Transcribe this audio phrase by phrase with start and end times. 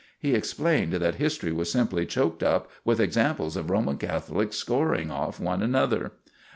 [0.17, 5.39] He explained that history was simply choked up with examples of Roman Catholics scoring off
[5.39, 6.13] one another.